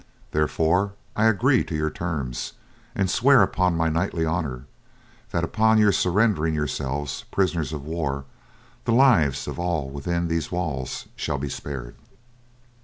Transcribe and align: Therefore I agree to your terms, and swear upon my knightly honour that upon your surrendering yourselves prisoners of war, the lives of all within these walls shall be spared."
Therefore 0.31 0.93
I 1.15 1.25
agree 1.27 1.63
to 1.63 1.75
your 1.75 1.91
terms, 1.91 2.53
and 2.95 3.07
swear 3.07 3.43
upon 3.43 3.77
my 3.77 3.87
knightly 3.87 4.25
honour 4.25 4.65
that 5.29 5.43
upon 5.43 5.77
your 5.77 5.91
surrendering 5.91 6.55
yourselves 6.55 7.25
prisoners 7.29 7.71
of 7.71 7.85
war, 7.85 8.25
the 8.85 8.93
lives 8.93 9.47
of 9.47 9.59
all 9.59 9.91
within 9.91 10.27
these 10.27 10.51
walls 10.51 11.05
shall 11.15 11.37
be 11.37 11.49
spared." 11.49 11.93